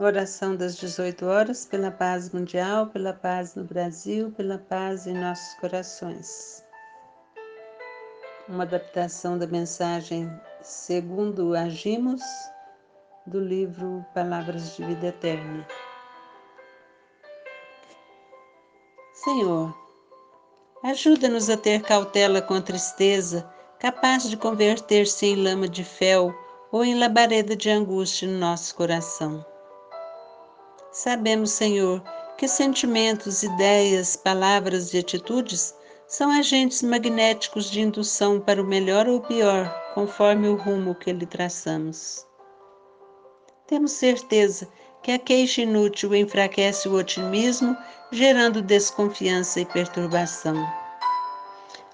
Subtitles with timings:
[0.00, 5.54] Oração das 18 horas pela paz mundial, pela paz no Brasil, pela paz em nossos
[5.54, 6.64] corações.
[8.48, 10.30] Uma adaptação da mensagem
[10.62, 12.22] Segundo Agimos,
[13.26, 15.66] do livro Palavras de Vida Eterna.
[19.14, 19.76] Senhor,
[20.84, 26.32] ajuda-nos a ter cautela com a tristeza, capaz de converter-se em lama de fel
[26.70, 29.44] ou em labareda de angústia no nosso coração.
[30.98, 32.02] Sabemos, Senhor,
[32.36, 35.72] que sentimentos, ideias, palavras e atitudes
[36.08, 41.24] são agentes magnéticos de indução para o melhor ou pior, conforme o rumo que lhe
[41.24, 42.26] traçamos.
[43.68, 44.68] Temos certeza
[45.00, 47.76] que a queixa inútil enfraquece o otimismo,
[48.10, 50.56] gerando desconfiança e perturbação.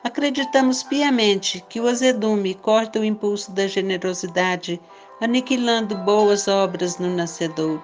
[0.03, 4.81] Acreditamos piamente que o azedume corta o impulso da generosidade,
[5.21, 7.83] aniquilando boas obras no nascedouro.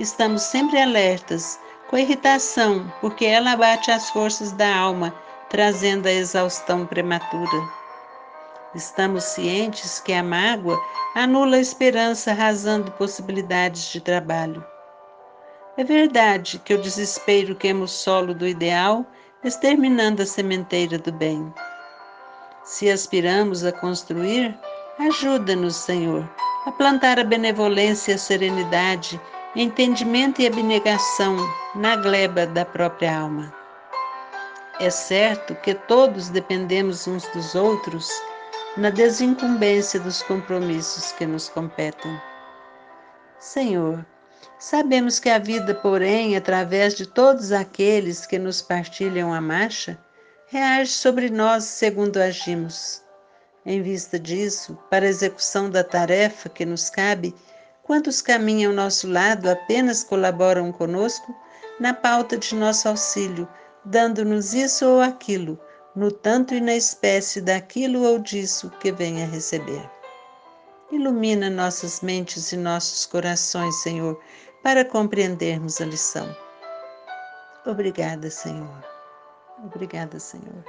[0.00, 5.14] Estamos sempre alertas, com irritação, porque ela abate as forças da alma,
[5.50, 7.68] trazendo a exaustão prematura.
[8.74, 10.80] Estamos cientes que a mágoa
[11.14, 14.64] anula a esperança, arrasando possibilidades de trabalho.
[15.76, 19.04] É verdade que o desespero queima o solo do ideal,
[19.44, 21.52] exterminando a sementeira do bem.
[22.64, 24.58] Se aspiramos a construir,
[24.98, 26.26] ajuda-nos, Senhor,
[26.64, 29.20] a plantar a benevolência e a serenidade
[29.56, 31.36] entendimento e abnegação
[31.74, 33.52] na gleba da própria alma.
[34.78, 38.08] É certo que todos dependemos uns dos outros
[38.76, 42.20] na desincumbência dos compromissos que nos competem.
[43.38, 44.06] Senhor,
[44.58, 49.98] sabemos que a vida, porém, através de todos aqueles que nos partilham a marcha,
[50.46, 53.02] reage sobre nós segundo agimos.
[53.66, 57.34] Em vista disso, para a execução da tarefa que nos cabe,
[57.90, 61.34] Quantos caminham ao nosso lado apenas colaboram conosco
[61.80, 63.48] na pauta de nosso auxílio,
[63.84, 65.58] dando-nos isso ou aquilo,
[65.96, 69.90] no tanto e na espécie daquilo ou disso que venha receber.
[70.92, 74.16] Ilumina nossas mentes e nossos corações, Senhor,
[74.62, 76.32] para compreendermos a lição.
[77.66, 78.84] Obrigada, Senhor.
[79.64, 80.64] Obrigada, Senhor.